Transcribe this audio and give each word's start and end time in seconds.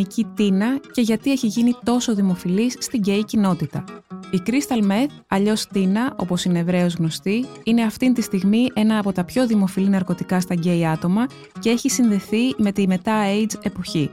χημική 0.00 0.26
τίνα 0.34 0.80
και 0.92 1.00
γιατί 1.00 1.30
έχει 1.30 1.46
γίνει 1.46 1.76
τόσο 1.84 2.14
δημοφιλής 2.14 2.76
στην 2.78 3.00
γκέι 3.00 3.24
κοινότητα. 3.24 3.84
Η 4.30 4.42
Crystal 4.46 4.90
Meth, 4.90 5.10
αλλιώς 5.28 5.66
τίνα, 5.66 6.14
όπως 6.16 6.44
είναι 6.44 6.58
ευρέως 6.58 6.94
γνωστή, 6.94 7.44
είναι 7.64 7.82
αυτή 7.82 8.12
τη 8.12 8.22
στιγμή 8.22 8.66
ένα 8.74 8.98
από 8.98 9.12
τα 9.12 9.24
πιο 9.24 9.46
δημοφιλή 9.46 9.88
ναρκωτικά 9.88 10.40
στα 10.40 10.54
γκέι 10.54 10.86
άτομα 10.86 11.26
και 11.58 11.70
έχει 11.70 11.90
συνδεθεί 11.90 12.54
με 12.56 12.72
τη 12.72 12.86
μετά 12.86 13.22
AIDS 13.24 13.54
εποχή. 13.62 14.10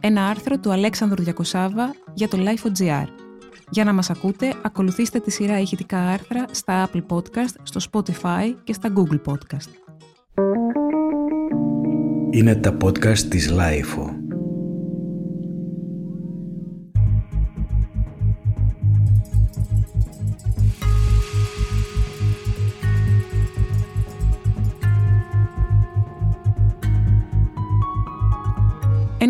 Ένα 0.00 0.26
άρθρο 0.26 0.58
του 0.58 0.72
Αλέξανδρου 0.72 1.22
Διακοσάβα 1.22 1.94
για 2.14 2.28
το 2.28 2.38
Lifo.gr. 2.40 3.06
Για 3.70 3.84
να 3.84 3.92
μας 3.92 4.10
ακούτε, 4.10 4.54
ακολουθήστε 4.62 5.18
τη 5.18 5.30
σειρά 5.30 5.60
ηχητικά 5.60 5.98
άρθρα 5.98 6.44
στα 6.50 6.88
Apple 6.88 7.02
Podcast, 7.08 7.54
στο 7.62 7.80
Spotify 7.92 8.54
και 8.64 8.72
στα 8.72 8.92
Google 8.96 9.20
Podcast. 9.32 9.68
Είναι 12.30 12.54
τα 12.54 12.76
podcast 12.84 13.18
της 13.18 13.52
Lifeo. 13.52 14.13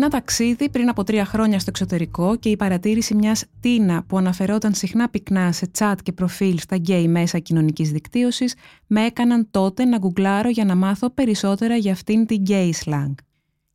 Ένα 0.05 0.13
ταξίδι 0.13 0.69
πριν 0.69 0.89
από 0.89 1.03
τρία 1.03 1.25
χρόνια 1.25 1.59
στο 1.59 1.69
εξωτερικό 1.69 2.35
και 2.35 2.49
η 2.49 2.55
παρατήρηση 2.55 3.15
μιας 3.15 3.45
τίνα 3.59 4.03
που 4.03 4.17
αναφερόταν 4.17 4.73
συχνά 4.73 5.09
πυκνά 5.09 5.51
σε 5.51 5.71
chat 5.77 5.95
και 6.03 6.11
προφίλ 6.11 6.59
στα 6.59 6.75
γκέι 6.75 7.07
μέσα 7.07 7.39
κοινωνικής 7.39 7.91
δικτύωσης, 7.91 8.55
με 8.87 9.05
έκαναν 9.05 9.47
τότε 9.51 9.85
να 9.85 9.97
γκουγκλάρω 9.97 10.49
για 10.49 10.65
να 10.65 10.75
μάθω 10.75 11.09
περισσότερα 11.09 11.75
για 11.75 11.91
αυτήν 11.91 12.25
την 12.25 12.37
γκέι 12.41 12.75
slang. 12.85 13.13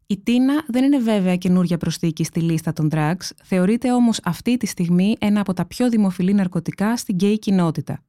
Η 0.07 0.19
τίνα 0.19 0.65
δεν 0.69 0.85
είναι 0.85 0.99
βέβαια 0.99 1.37
καινούρια 1.37 1.77
προσθήκη 1.77 2.25
στη 2.25 2.41
λίστα 2.41 2.73
των 2.73 2.89
drugs, 2.93 3.31
θεωρείται 3.43 3.93
όμως 3.93 4.21
αυτή 4.25 4.57
τη 4.57 4.67
στιγμή 4.67 5.17
ένα 5.19 5.41
από 5.41 5.53
τα 5.53 5.65
πιο 5.65 5.89
δημοφιλή 5.89 6.35
ναρκωτικά 6.35 6.97
στην 6.97 7.15
γκέι 7.15 7.39
κοινότητα. 7.39 8.03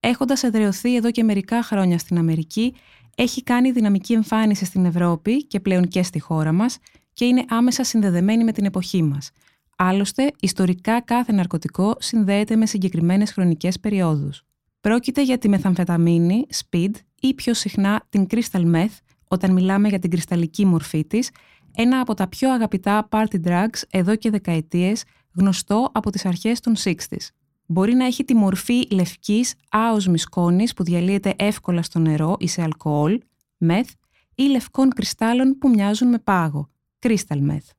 Έχοντας 0.00 0.42
εδραιωθεί 0.42 0.96
εδώ 0.96 1.10
και 1.10 1.24
μερικά 1.24 1.62
χρόνια 1.62 1.98
στην 1.98 2.18
Αμερική, 2.18 2.74
έχει 3.16 3.42
κάνει 3.42 3.70
δυναμική 3.70 4.12
εμφάνιση 4.12 4.64
στην 4.64 4.84
Ευρώπη 4.84 5.46
και 5.46 5.60
πλέον 5.60 5.88
και 5.88 6.02
στη 6.02 6.20
χώρα 6.20 6.52
μας 6.52 6.78
και 7.16 7.24
είναι 7.24 7.44
άμεσα 7.48 7.84
συνδεδεμένη 7.84 8.44
με 8.44 8.52
την 8.52 8.64
εποχή 8.64 9.02
μας. 9.02 9.30
Άλλωστε, 9.76 10.30
ιστορικά 10.40 11.00
κάθε 11.00 11.32
ναρκωτικό 11.32 11.94
συνδέεται 11.98 12.56
με 12.56 12.66
συγκεκριμένες 12.66 13.32
χρονικές 13.32 13.80
περιόδους. 13.80 14.42
Πρόκειται 14.80 15.22
για 15.22 15.38
τη 15.38 15.48
μεθαμφεταμίνη, 15.48 16.46
speed 16.54 16.90
ή 17.20 17.34
πιο 17.34 17.54
συχνά 17.54 18.02
την 18.08 18.26
crystal 18.30 18.74
meth 18.74 18.98
όταν 19.28 19.52
μιλάμε 19.52 19.88
για 19.88 19.98
την 19.98 20.10
κρυσταλλική 20.10 20.66
μορφή 20.66 21.04
της, 21.04 21.30
ένα 21.76 22.00
από 22.00 22.14
τα 22.14 22.28
πιο 22.28 22.52
αγαπητά 22.52 23.08
party 23.10 23.44
drugs 23.44 23.82
εδώ 23.90 24.16
και 24.16 24.30
δεκαετίες, 24.30 25.04
γνωστό 25.34 25.90
από 25.92 26.10
τις 26.10 26.26
αρχές 26.26 26.60
των 26.60 26.74
60s. 26.84 27.26
Μπορεί 27.66 27.94
να 27.94 28.04
έχει 28.04 28.24
τη 28.24 28.34
μορφή 28.34 28.86
λευκής 28.90 29.54
άοσμης 29.70 30.22
σκόνης 30.22 30.72
που 30.72 30.82
διαλύεται 30.84 31.34
εύκολα 31.36 31.82
στο 31.82 31.98
νερό 31.98 32.36
ή 32.38 32.48
σε 32.48 32.62
αλκοόλ, 32.62 33.20
μεθ, 33.56 33.90
ή 34.34 34.42
λευκών 34.42 34.90
κρυστάλλων 34.90 35.58
που 35.58 35.68
μοιάζουν 35.68 36.08
με 36.08 36.18
πάγο, 36.18 36.70
crystal 37.06 37.50
meth. 37.50 37.70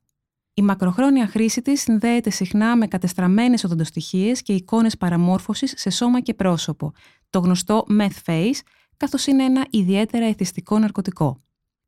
Η 0.53 0.61
μακροχρόνια 0.61 1.27
χρήση 1.27 1.61
της 1.61 1.81
συνδέεται 1.81 2.29
συχνά 2.29 2.77
με 2.77 2.87
κατεστραμμένες 2.87 3.63
οδοντοστοιχίες 3.63 4.41
και 4.41 4.53
εικόνες 4.53 4.97
παραμόρφωσης 4.97 5.73
σε 5.75 5.89
σώμα 5.89 6.21
και 6.21 6.33
πρόσωπο, 6.33 6.91
το 7.29 7.39
γνωστό 7.39 7.85
meth 7.99 8.31
face, 8.31 8.59
καθώς 8.97 9.25
είναι 9.25 9.43
ένα 9.43 9.65
ιδιαίτερα 9.69 10.25
εθιστικό 10.25 10.79
ναρκωτικό. 10.79 11.41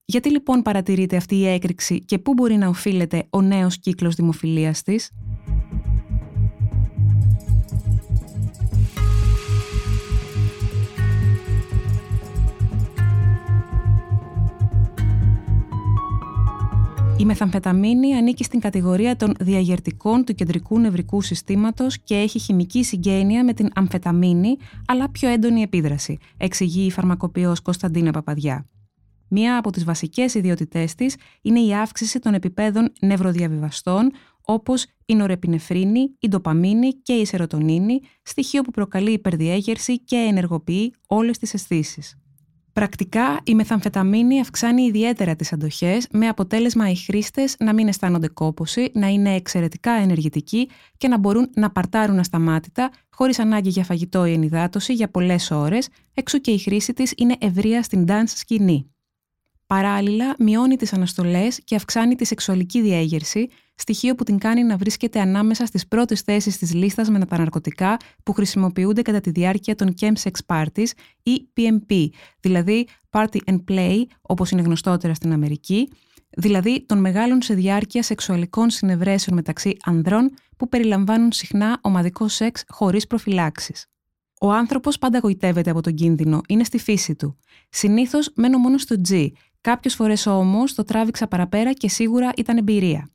Γιατί 0.06 0.30
λοιπόν 0.32 0.62
παρατηρείται 0.62 1.16
αυτή 1.16 1.36
η 1.36 1.48
έκρηξη 1.48 2.06
και 2.06 2.20
πού 2.20 2.34
μπορεί 2.34 2.56
να 2.56 2.68
οφείλεται 2.68 3.28
ο 3.30 3.42
νέος 3.42 3.80
κύκλος 3.80 4.16
δημοφιλίας 4.16 4.82
της; 4.82 5.12
Μεθαμφεταμίνη 17.30 18.16
ανήκει 18.16 18.44
στην 18.44 18.60
κατηγορία 18.60 19.16
των 19.16 19.34
διαγερτικών 19.40 20.24
του 20.24 20.34
κεντρικού 20.34 20.80
νευρικού 20.80 21.22
συστήματος 21.22 22.00
και 22.00 22.16
έχει 22.16 22.40
χημική 22.40 22.84
συγγένεια 22.84 23.44
με 23.44 23.54
την 23.54 23.70
αμφεταμίνη, 23.76 24.58
αλλά 24.88 25.10
πιο 25.10 25.30
έντονη 25.30 25.62
επίδραση, 25.62 26.18
εξηγεί 26.38 26.86
η 26.86 26.92
φαρμακοποιός 26.92 27.62
Κωνσταντίνα 27.62 28.12
Παπαδιά. 28.12 28.68
Μία 29.28 29.58
από 29.58 29.72
τις 29.72 29.84
βασικές 29.84 30.34
ιδιότητές 30.34 30.96
της 30.96 31.16
είναι 31.42 31.60
η 31.60 31.74
αύξηση 31.76 32.20
των 32.20 32.34
επιπέδων 32.34 32.94
νευροδιαβιβαστών, 33.02 34.12
όπως 34.42 34.86
η 35.06 35.16
νορεπινεφρίνη, 35.16 36.16
η 36.20 36.28
ντοπαμίνη 36.28 36.94
και 36.94 37.14
η 37.14 37.26
σερωτονίνη, 37.26 38.00
στοιχείο 38.24 38.62
που 38.62 38.72
προκαλεί 38.72 39.12
υπερδιέγερση 39.12 40.00
και 40.00 40.16
ενεργοποιεί 40.16 40.94
όλες 41.08 41.38
τις 41.38 41.54
αισθήσεις. 41.54 42.18
Πρακτικά, 42.80 43.40
η 43.44 43.56
μεθαμφεταμίνη 43.56 44.40
αυξάνει 44.40 44.82
ιδιαίτερα 44.84 45.36
τις 45.36 45.54
αντοχές, 45.54 46.08
με 46.12 46.28
αποτέλεσμα 46.28 46.90
οι 46.90 46.96
χρήστες 46.96 47.56
να 47.60 47.74
μην 47.74 47.88
αισθάνονται 47.88 48.28
κόποση, 48.28 48.92
να 48.94 49.08
είναι 49.08 49.36
εξαιρετικά 49.36 49.92
ενεργητικοί 49.92 50.70
και 50.98 51.08
να 51.08 51.18
μπορούν 51.18 51.50
να 51.56 51.72
παρτάρουν 51.72 52.20
ασταμάτητα, 52.20 52.92
χωρίς 53.10 53.40
ανάγκη 53.40 53.70
για 53.70 53.84
φαγητό 53.84 54.26
ή 54.26 54.34
ενυδάτωση 54.34 54.94
για 54.94 55.10
πολλές 55.10 55.52
ώρες, 55.52 55.90
εξού 56.14 56.42
και 56.42 56.52
η 56.52 56.58
χρήση 56.58 56.94
της 56.94 57.14
είναι 57.18 57.36
ευρεία 57.40 57.84
στην 57.84 58.06
dance 58.08 58.24
σκηνή. 58.36 58.92
Παράλληλα, 59.66 60.36
μειώνει 60.38 60.76
τις 60.76 60.94
αναστολές 60.94 61.60
και 61.64 61.76
αυξάνει 61.76 62.16
τη 62.16 62.26
σεξουαλική 62.26 62.82
διέγερση, 62.82 63.50
στοιχείο 63.80 64.16
που 64.16 64.24
την 64.24 64.38
κάνει 64.38 64.64
να 64.64 64.78
βρίσκεται 64.78 65.20
ανάμεσα 65.20 65.66
στις 65.66 65.88
πρώτες 65.88 66.22
θέσεις 66.22 66.58
της 66.58 66.74
λίστας 66.74 67.10
με 67.10 67.26
τα 67.26 67.38
ναρκωτικά 67.38 67.98
που 68.24 68.34
χρησιμοποιούνται 68.34 69.02
κατά 69.02 69.20
τη 69.22 69.30
διάρκεια 69.30 69.76
των 69.76 69.94
chemsex 70.02 70.32
parties 70.46 70.90
ή 71.24 71.50
PMP, 71.58 72.08
δηλαδή 72.40 72.88
Party 73.10 73.38
and 73.46 73.64
Play, 73.72 74.04
όπως 74.22 74.52
είναι 74.52 74.62
γνωστότερα 74.62 75.14
στην 75.14 75.32
Αμερική, 75.34 75.90
δηλαδή 76.38 76.86
των 76.86 77.00
μεγάλων 77.00 77.42
σε 77.42 77.54
διάρκεια 77.54 78.04
σεξουαλικών 78.04 78.70
συνευρέσεων 78.70 79.36
μεταξύ 79.36 79.78
ανδρών 79.84 80.32
που 80.58 80.70
περιλαμβάνουν 80.70 81.32
συχνά 81.32 81.80
ομαδικό 81.82 82.28
σεξ 82.28 82.64
χωρίς 82.68 83.08
προφυλάξεις. 83.08 83.86
Ο 84.42 84.52
άνθρωπος 84.52 84.98
πάντα 84.98 85.20
γοητεύεται 85.20 85.70
από 85.70 85.82
τον 85.82 85.94
κίνδυνο, 85.94 86.42
είναι 86.48 86.64
στη 86.64 86.78
φύση 86.78 87.16
του. 87.16 87.38
Συνήθως 87.70 88.32
μένω 88.36 88.58
μόνο 88.58 88.78
στο 88.78 88.96
G, 89.10 89.28
κάποιες 89.62 89.96
φορές 89.96 90.26
όμως 90.26 90.74
το 90.74 90.84
τράβηξα 90.84 91.28
παραπέρα 91.28 91.74
και 91.74 91.90
σίγουρα 91.90 92.32
ήταν 92.38 92.58
εμπειρία. 92.58 93.10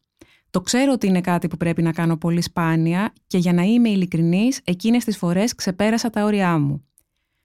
Το 0.55 0.61
ξέρω 0.61 0.93
ότι 0.93 1.07
είναι 1.07 1.21
κάτι 1.21 1.49
που 1.49 1.57
πρέπει 1.57 1.83
να 1.83 1.93
κάνω 1.93 2.17
πολύ 2.17 2.43
σπάνια 2.43 3.13
και 3.27 3.39
για 3.39 3.53
να 3.53 3.63
είμαι 3.63 3.89
ειλικρινής, 3.89 4.61
εκείνες 4.65 5.05
τις 5.05 5.17
φορές 5.17 5.55
ξεπέρασα 5.55 6.11
τα 6.11 6.25
όρια 6.25 6.59
μου. 6.59 6.85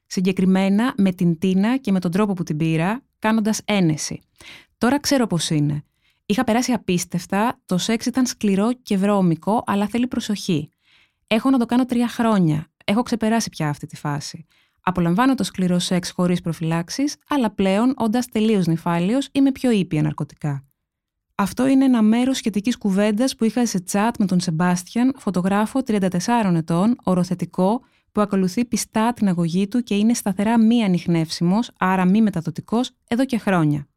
Συγκεκριμένα 0.06 0.94
με 0.97 1.12
την 1.12 1.40
Τίνα 1.40 1.78
και 1.78 1.92
με 1.92 2.00
τον 2.00 2.12
τρόπο 2.12 2.34
που 2.34 2.44
την 2.44 2.58
πήρα, 2.58 3.03
κάνοντας 3.20 3.62
ένεση. 3.66 4.20
Τώρα 4.78 5.00
ξέρω 5.00 5.28
πώς 5.28 5.50
είναι. 5.50 5.84
Είχα 6.25 6.44
περάσει 6.44 6.72
απίστευτα, 6.72 7.59
το 7.66 7.78
σεξ 7.78 8.06
ήταν 8.06 8.25
σκληρό 8.25 8.74
και 8.74 8.97
βρώμικο, 8.97 9.64
αλλά 9.66 9.88
θέλει 9.88 10.08
προσοχή. 10.08 10.70
Έχω 11.28 11.50
να 11.50 11.58
το 11.58 11.66
κάνω 11.66 11.86
τρία 11.86 12.08
χρόνια. 12.08 12.68
Έχω 12.86 13.02
ξεπεράσει 13.02 13.50
πια 13.50 13.70
αυτή 13.70 13.88
τη 13.88 13.96
φάση. 13.96 14.46
Απολαμβάνω 14.81 15.36
το 15.36 15.44
σκληρό 15.44 15.80
σεξ 15.80 16.12
χωρίς 16.12 16.41
προφυλάξεις, 16.41 17.16
αλλά 17.30 17.50
πλέον, 17.50 17.94
όντας 17.97 18.28
τελείως 18.28 18.66
νυφάλιος, 18.68 19.30
είμαι 19.31 19.52
πιο 19.52 19.72
ήπια 19.72 20.02
ναρκωτικά. 20.02 20.69
Αυτό 21.41 21.67
είναι 21.67 21.85
ένα 21.85 22.01
μέρος 22.01 22.38
σχετικής 22.38 22.77
κουβέντας 22.77 23.35
που 23.35 23.44
είχα 23.44 23.66
σε 23.66 23.83
chat 23.91 24.11
με 24.19 24.25
τον 24.25 24.39
Σεμπάστιαν, 24.39 25.13
φωτογράφο 25.17 25.81
34 25.88 26.55
ετών, 26.55 26.95
οροθετικό, 27.03 27.81
που 28.11 28.22
ακολουθεί 28.22 28.66
πιστά 28.66 29.13
την 29.13 29.27
αγωγή 29.27 29.67
του 29.67 29.83
και 29.83 29.95
είναι 29.95 30.13
σταθερά 30.13 30.59
μη 30.59 30.83
ανιχνεύσιμος, 30.83 31.72
άρα 31.79 32.05
μη 32.05 32.22
μεταδοτικός, 32.22 32.91
εδώ 33.07 33.25
και 33.25 33.38
χρόνια. 33.38 33.87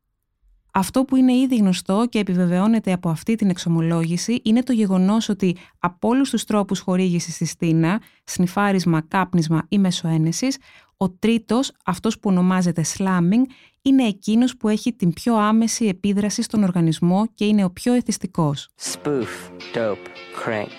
Αυτό 0.74 1.04
που 1.04 1.16
είναι 1.16 1.32
ήδη 1.32 1.56
γνωστό 1.56 2.06
και 2.08 2.18
επιβεβαιώνεται 2.18 2.92
από 2.92 3.08
αυτή 3.08 3.34
την 3.34 3.50
εξομολόγηση 3.50 4.40
είναι 4.44 4.62
το 4.62 4.72
γεγονός 4.72 5.28
ότι 5.28 5.56
από 5.78 6.08
όλους 6.08 6.30
τους 6.30 6.44
τρόπους 6.44 6.80
χορήγησης 6.80 7.36
της 7.36 7.50
στήνα, 7.50 8.00
σνιφάρισμα, 8.24 9.00
κάπνισμα 9.00 9.62
ή 9.68 9.78
μεσοένεσης, 9.78 10.56
ο 10.96 11.10
τρίτος, 11.10 11.72
αυτός 11.84 12.18
που 12.18 12.30
ονομάζεται 12.30 12.84
slamming, 12.98 13.42
είναι 13.82 14.02
εκείνος 14.02 14.56
που 14.56 14.68
έχει 14.68 14.92
την 14.92 15.12
πιο 15.12 15.36
άμεση 15.36 15.86
επίδραση 15.86 16.42
στον 16.42 16.62
οργανισμό 16.62 17.26
και 17.34 17.44
είναι 17.44 17.64
ο 17.64 17.70
πιο 17.70 17.92
εθιστικός. 17.92 18.68
Spoof, 18.80 19.50
dope, 19.74 20.06
crank, 20.44 20.72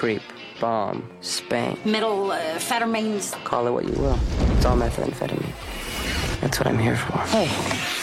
creep, 0.00 0.24
bomb, 0.60 1.00
spank. 1.20 1.74
Middle 1.84 2.30
uh, 2.30 3.48
Call 3.50 3.66
it 3.68 3.72
what 3.76 3.84
you 3.90 3.96
will. 4.02 4.18
It's 4.54 4.66
all 4.68 4.76
methamphetamine. 4.76 5.54
That's 6.40 6.56
what 6.58 6.66
I'm 6.70 6.80
here 6.86 6.96
for. 7.04 7.18
Hey. 7.36 7.97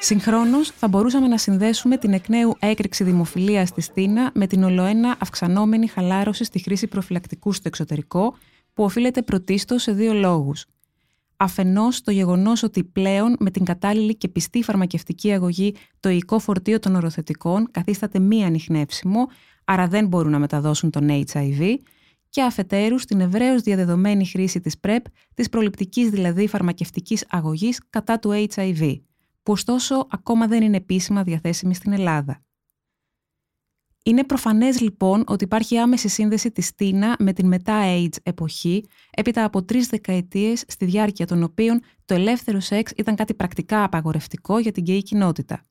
Συγχρόνως, 0.00 0.70
θα 0.70 0.88
μπορούσαμε 0.88 1.26
να 1.26 1.38
συνδέσουμε 1.38 1.96
την 1.96 2.12
εκ 2.12 2.28
νέου 2.28 2.54
έκρηξη 2.58 3.04
δημοφιλίας 3.04 3.68
στη 3.68 3.80
Στίνα 3.80 4.30
με 4.34 4.46
την 4.46 4.62
ολοένα 4.62 5.16
αυξανόμενη 5.20 5.86
χαλάρωση 5.86 6.44
στη 6.44 6.58
χρήση 6.58 6.86
προφυλακτικού 6.86 7.52
στο 7.52 7.68
εξωτερικό, 7.68 8.34
που 8.74 8.84
οφείλεται 8.84 9.22
πρωτίστως 9.22 9.82
σε 9.82 9.92
δύο 9.92 10.12
λόγους. 10.14 10.66
αφενός 11.36 12.02
το 12.02 12.10
γεγονός 12.10 12.62
ότι 12.62 12.84
πλέον 12.84 13.36
με 13.38 13.50
την 13.50 13.64
κατάλληλη 13.64 14.16
και 14.16 14.28
πιστή 14.28 14.62
φαρμακευτική 14.62 15.32
αγωγή 15.32 15.74
το 16.00 16.08
οικό 16.08 16.38
φορτίο 16.38 16.78
των 16.78 16.94
οροθετικών 16.94 17.70
καθίσταται 17.70 18.18
μη 18.18 18.44
ανιχνεύσιμο, 18.44 19.26
άρα 19.64 19.86
δεν 19.86 20.06
μπορούν 20.06 20.30
να 20.30 20.38
μεταδώσουν 20.38 20.90
τον 20.90 21.08
HIV, 21.10 21.74
και 22.30 22.42
αφετέρου 22.42 22.98
στην 22.98 23.20
ευρέως 23.20 23.62
διαδεδομένη 23.62 24.26
χρήση 24.26 24.60
της 24.60 24.74
PrEP, 24.86 25.02
της 25.34 25.48
προληπτικής 25.48 26.10
δηλαδή 26.10 26.46
φαρμακευτικής 26.46 27.24
αγωγής 27.28 27.80
κατά 27.90 28.18
του 28.18 28.46
HIV, 28.54 29.00
που 29.48 29.54
ωστόσο 29.54 30.06
ακόμα 30.10 30.46
δεν 30.46 30.62
είναι 30.62 30.76
επίσημα 30.76 31.22
διαθέσιμη 31.22 31.74
στην 31.74 31.92
Ελλάδα. 31.92 32.42
Είναι 34.04 34.24
προφανές 34.24 34.80
λοιπόν 34.80 35.24
ότι 35.26 35.44
υπάρχει 35.44 35.78
άμεση 35.78 36.08
σύνδεση 36.08 36.50
της 36.50 36.74
Τίνα 36.74 37.16
με 37.18 37.32
την 37.32 37.46
μετά 37.46 37.82
AIDS 37.84 38.16
εποχή, 38.22 38.84
έπειτα 39.10 39.44
από 39.44 39.64
τρεις 39.64 39.86
δεκαετίες 39.86 40.64
στη 40.68 40.84
διάρκεια 40.84 41.26
των 41.26 41.42
οποίων 41.42 41.80
το 42.04 42.14
ελεύθερο 42.14 42.60
σεξ 42.60 42.92
ήταν 42.96 43.14
κάτι 43.14 43.34
πρακτικά 43.34 43.84
απαγορευτικό 43.84 44.58
για 44.58 44.72
την 44.72 44.82
γκέι 44.82 45.02
κοινότητα. 45.02 45.64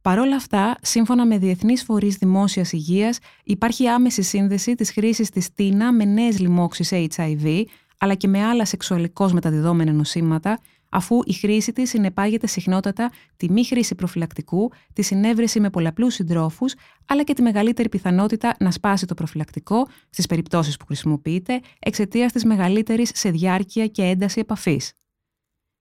Παρ' 0.00 0.18
όλα 0.18 0.36
αυτά, 0.36 0.76
σύμφωνα 0.82 1.26
με 1.26 1.38
διεθνείς 1.38 1.82
φορείς 1.82 2.16
δημόσιας 2.16 2.72
υγείας, 2.72 3.18
υπάρχει 3.44 3.88
άμεση 3.88 4.22
σύνδεση 4.22 4.74
της 4.74 4.90
χρήσης 4.90 5.30
της 5.30 5.54
Τίνα 5.54 5.92
με 5.92 6.04
νέες 6.04 6.38
λοιμώξεις 6.38 6.92
HIV, 6.92 7.64
αλλά 7.98 8.14
και 8.14 8.28
με 8.28 8.44
άλλα 8.44 8.64
σεξουαλικώς 8.64 9.32
μεταδιδόμενα 9.32 9.92
νοσήματα, 9.92 10.58
αφού 10.94 11.20
η 11.24 11.32
χρήση 11.32 11.72
της 11.72 11.88
συνεπάγεται 11.90 12.46
συχνότατα 12.46 13.10
τη 13.36 13.50
μη 13.50 13.64
χρήση 13.64 13.94
προφυλακτικού, 13.94 14.70
τη 14.92 15.02
συνέβρεση 15.02 15.60
με 15.60 15.70
πολλαπλούς 15.70 16.14
συντρόφους, 16.14 16.74
αλλά 17.06 17.22
και 17.22 17.32
τη 17.32 17.42
μεγαλύτερη 17.42 17.88
πιθανότητα 17.88 18.56
να 18.58 18.70
σπάσει 18.70 19.06
το 19.06 19.14
προφυλακτικό 19.14 19.86
στις 20.10 20.26
περιπτώσεις 20.26 20.76
που 20.76 20.86
χρησιμοποιείται 20.86 21.60
εξαιτίας 21.78 22.32
της 22.32 22.44
μεγαλύτερης 22.44 23.10
σε 23.14 23.30
διάρκεια 23.30 23.86
και 23.86 24.02
ένταση 24.02 24.40
επαφής. 24.40 24.92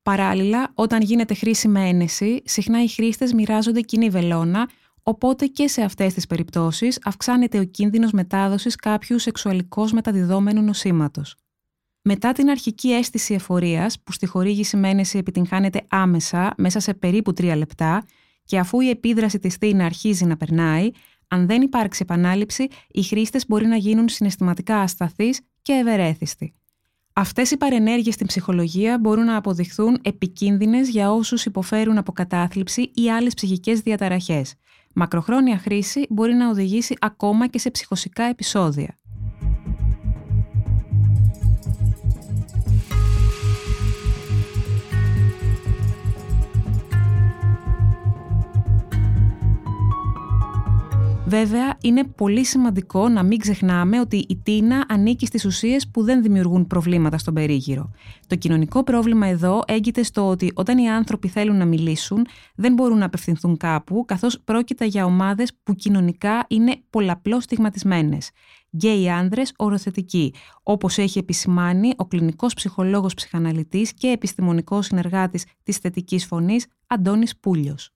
Παράλληλα, 0.01 0.71
όταν 0.73 1.01
γίνεται 1.01 1.33
χρήση 1.33 1.67
με 1.67 1.87
ένεση, 1.87 2.41
συχνά 2.45 2.83
οι 2.83 2.87
χρήστες 2.87 3.33
μοιράζονται 3.33 3.81
κοινή 3.81 4.09
βελόνα, 4.09 4.69
οπότε 5.03 5.45
και 5.45 5.67
σε 5.67 5.81
αυτές 5.81 6.13
τις 6.13 6.27
περιπτώσεις 6.27 6.99
αυξάνεται 7.03 7.59
ο 7.59 7.63
κίνδυνος 7.63 8.11
μετάδοσης 8.11 8.75
κάποιου 8.75 9.19
σεξουαλικώς 9.19 9.91
μεταδιδόμενου 9.91 10.61
νοσήματος. 10.61 11.35
Μετά 12.05 12.31
την 12.31 12.49
αρχική 12.49 12.91
αίσθηση 12.91 13.33
εφορίας, 13.33 13.99
που 14.03 14.11
στη 14.11 14.25
χορήγηση 14.25 14.77
με 14.77 14.89
ένεση 14.89 15.17
επιτυγχάνεται 15.17 15.81
άμεσα, 15.89 16.53
μέσα 16.57 16.79
σε 16.79 16.93
περίπου 16.93 17.33
τρία 17.33 17.55
λεπτά, 17.55 18.05
και 18.45 18.59
αφού 18.59 18.79
η 18.79 18.89
επίδραση 18.89 19.39
της 19.39 19.55
θύνα 19.55 19.85
αρχίζει 19.85 20.25
να 20.25 20.37
περνάει, 20.37 20.89
αν 21.27 21.47
δεν 21.47 21.61
υπάρξει 21.61 21.99
επανάληψη, 22.03 22.67
οι 22.91 23.03
χρήστες 23.03 23.45
μπορεί 23.47 23.65
να 23.65 23.75
γίνουν 23.75 24.09
συναισθηματικά 24.09 24.79
ασταθείς 24.79 25.41
και 25.61 25.73
ευερέθιστοι. 25.73 26.53
Αυτές 27.13 27.51
οι 27.51 27.57
παρενέργειες 27.57 28.13
στην 28.13 28.27
ψυχολογία 28.27 28.99
μπορούν 28.99 29.25
να 29.25 29.35
αποδειχθούν 29.35 29.99
επικίνδυνες 30.01 30.89
για 30.89 31.11
όσους 31.11 31.45
υποφέρουν 31.45 31.97
από 31.97 32.11
κατάθλιψη 32.11 32.91
ή 32.93 33.11
άλλες 33.11 33.33
ψυχικές 33.33 33.79
διαταραχές. 33.79 34.53
Μακροχρόνια 34.93 35.57
χρήση 35.57 36.05
μπορεί 36.09 36.33
να 36.33 36.49
οδηγήσει 36.49 36.95
ακόμα 36.99 37.47
και 37.47 37.59
σε 37.59 37.71
ψυχοσικά 37.71 38.23
επεισόδια. 38.23 38.97
Βέβαια, 51.33 51.77
είναι 51.81 52.03
πολύ 52.03 52.45
σημαντικό 52.45 53.09
να 53.09 53.23
μην 53.23 53.37
ξεχνάμε 53.37 53.99
ότι 53.99 54.25
η 54.29 54.39
τίνα 54.43 54.85
ανήκει 54.89 55.25
στις 55.25 55.45
ουσίες 55.45 55.87
που 55.87 56.03
δεν 56.03 56.21
δημιουργούν 56.21 56.67
προβλήματα 56.67 57.17
στον 57.17 57.33
περίγυρο. 57.33 57.91
Το 58.27 58.35
κοινωνικό 58.35 58.83
πρόβλημα 58.83 59.27
εδώ 59.27 59.61
έγκυται 59.67 60.03
στο 60.03 60.27
ότι 60.27 60.51
όταν 60.53 60.77
οι 60.77 60.89
άνθρωποι 60.89 61.27
θέλουν 61.27 61.57
να 61.57 61.65
μιλήσουν, 61.65 62.25
δεν 62.55 62.73
μπορούν 62.73 62.97
να 62.97 63.05
απευθυνθούν 63.05 63.57
κάπου, 63.57 64.05
καθώς 64.07 64.39
πρόκειται 64.43 64.85
για 64.85 65.05
ομάδες 65.05 65.51
που 65.63 65.73
κοινωνικά 65.73 66.45
είναι 66.49 66.75
πολλαπλώς 66.89 67.43
στιγματισμένες. 67.43 68.31
Γκέι 68.75 69.09
άνδρες 69.09 69.53
οροθετικοί, 69.57 70.33
όπως 70.63 70.97
έχει 70.97 71.19
επισημάνει 71.19 71.93
ο 71.97 72.05
κλινικός 72.05 72.53
ψυχολόγος 72.53 73.13
ψυχαναλυτής 73.13 73.93
και 73.93 74.07
επιστημονικός 74.07 74.85
συνεργάτης 74.85 75.45
της 75.63 75.77
θετικής 75.77 76.25
φωνής 76.25 76.65
Αντώνης 76.87 77.37
Πούλιος. 77.37 77.93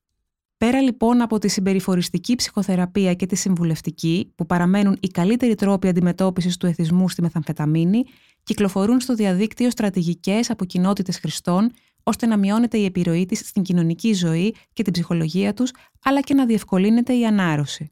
Πέρα 0.58 0.82
λοιπόν 0.82 1.22
από 1.22 1.40
τη 1.40 1.48
συμπεριφοριστική 1.48 2.36
ψυχοθεραπεία 2.36 3.14
και 3.14 3.26
τη 3.26 3.36
συμβουλευτική, 3.36 4.32
που 4.36 4.46
παραμένουν 4.46 4.98
οι 5.00 5.08
καλύτεροι 5.08 5.56
τρόποι 5.56 5.88
αντιμετώπισης 5.88 6.58
του 6.58 6.66
εθισμού 6.66 7.10
στη 7.10 7.22
μεθαμφεταμίνη, 7.22 8.04
κυκλοφορούν 8.44 9.00
στο 9.00 9.16
διαδίκτυο 9.16 9.70
στρατηγικές 9.70 10.50
από 10.50 10.66
κοινότητες 10.66 11.18
χρηστών, 11.20 11.72
ώστε 12.04 12.26
να 12.26 12.38
μειώνεται 12.38 12.78
η 12.78 12.86
επιρροή 12.86 13.26
της 13.26 13.40
στην 13.40 13.62
κοινωνική 13.62 14.14
ζωή 14.14 14.56
και 14.74 14.84
την 14.84 14.94
ψυχολογία 14.94 15.54
τους, 15.54 15.72
αλλά 16.04 16.22
και 16.22 16.34
να 16.34 16.46
διευκολύνεται 16.46 17.14
η 17.14 17.26
ανάρρωση. 17.26 17.92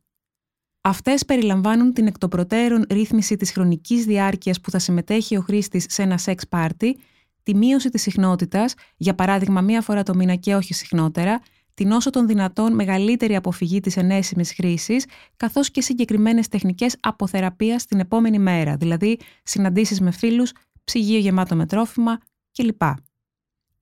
Αυτές 0.81 1.25
περιλαμβάνουν 1.25 1.93
την 1.93 2.07
εκ 2.07 2.17
των 2.17 2.29
προτέρων 2.29 2.85
ρύθμιση 2.89 3.35
της 3.35 3.51
χρονικής 3.51 4.05
διάρκειας 4.05 4.61
που 4.61 4.71
θα 4.71 4.79
συμμετέχει 4.79 5.37
ο 5.37 5.41
χρήστης 5.41 5.85
σε 5.89 6.01
ένα 6.01 6.17
σεξ 6.17 6.47
πάρτι, 6.47 6.97
τη 7.43 7.55
μείωση 7.55 7.89
της 7.89 8.01
συχνότητας, 8.01 8.73
για 8.97 9.15
παράδειγμα 9.15 9.61
μία 9.61 9.81
φορά 9.81 10.03
το 10.03 10.15
μήνα 10.15 10.35
και 10.35 10.55
όχι 10.55 10.73
συχνότερα, 10.73 11.41
την 11.75 11.91
όσο 11.91 12.09
των 12.09 12.27
δυνατόν 12.27 12.73
μεγαλύτερη 12.73 13.35
αποφυγή 13.35 13.79
της 13.79 13.97
ενέσιμης 13.97 14.53
χρήσης, 14.53 15.05
καθώς 15.37 15.71
και 15.71 15.81
συγκεκριμένες 15.81 16.47
τεχνικές 16.47 16.95
αποθεραπείας 16.99 17.85
την 17.85 17.99
επόμενη 17.99 18.39
μέρα, 18.39 18.75
δηλαδή 18.75 19.19
συναντήσεις 19.43 20.01
με 20.01 20.11
φίλους, 20.11 20.51
ψυγείο 20.83 21.19
γεμάτο 21.19 21.55
με 21.55 21.65
τρόφιμα 21.65 22.17
κλπ. 22.51 22.81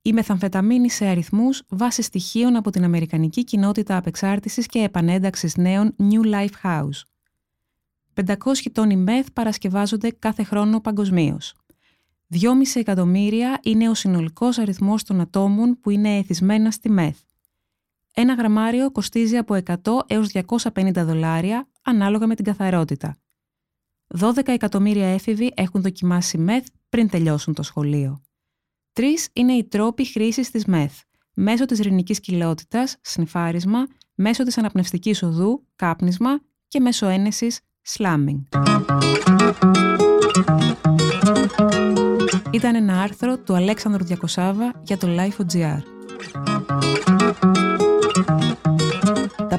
Η 0.02 0.12
μεθαμφεταμίνη 0.12 0.90
σε 0.90 1.06
αριθμούς 1.06 1.62
βάσει 1.68 2.02
στοιχείων 2.02 2.56
από 2.56 2.70
την 2.70 2.84
Αμερικανική 2.84 3.44
Κοινότητα 3.44 3.96
Απεξάρτησης 3.96 4.66
και 4.66 4.78
Επανένταξης 4.78 5.56
Νέων 5.56 5.94
New 5.98 6.34
Life 6.34 6.62
House. 6.62 7.02
500 8.14 8.34
τόνοι 8.72 8.96
μεθ 8.96 9.26
παρασκευάζονται 9.32 10.10
κάθε 10.18 10.42
χρόνο 10.42 10.80
παγκοσμίως. 10.80 11.54
2,5 12.28 12.40
εκατομμύρια 12.74 13.58
είναι 13.62 13.88
ο 13.88 13.94
συνολικός 13.94 14.58
αριθμός 14.58 15.02
των 15.02 15.20
ατόμων 15.20 15.78
που 15.80 15.90
είναι 15.90 16.16
εθισμένα 16.16 16.70
στη 16.70 16.90
μεθ. 16.90 17.18
Ένα 18.16 18.34
γραμμάριο 18.34 18.90
κοστίζει 18.90 19.36
από 19.36 19.58
100 19.64 19.74
έως 20.06 20.32
250 20.32 20.92
δολάρια 20.94 21.68
ανάλογα 21.82 22.26
με 22.26 22.34
την 22.34 22.44
καθαρότητα. 22.44 23.16
12 24.18 24.48
εκατομμύρια 24.48 25.06
έφηβοι 25.06 25.52
έχουν 25.56 25.82
δοκιμάσει 25.82 26.38
μεθ 26.38 26.66
πριν 26.88 27.08
τελειώσουν 27.08 27.54
το 27.54 27.62
σχολείο. 27.62 28.22
Τρεις 28.92 29.28
είναι 29.32 29.52
οι 29.52 29.64
τρόποι 29.64 30.04
χρήσης 30.06 30.50
της 30.50 30.64
μεθ. 30.64 31.00
Μέσω 31.34 31.64
της 31.64 31.78
ρηνικής 31.78 32.20
κοιλότητας, 32.20 32.96
σνιφάρισμα, 33.02 33.86
μέσω 34.14 34.42
της 34.42 34.58
αναπνευστικής 34.58 35.22
οδού, 35.22 35.66
κάπνισμα 35.76 36.40
και 36.68 36.80
μέσω 36.80 37.06
ένεσης, 37.06 37.60
slamming. 37.96 38.42
Ήταν 42.50 42.74
ένα 42.74 43.00
άρθρο 43.00 43.38
του 43.38 43.54
Αλέξανδρου 43.54 44.04
Διακοσάβα 44.04 44.80
για 44.84 44.96
το 44.96 45.06
Life.gr. 45.10 45.82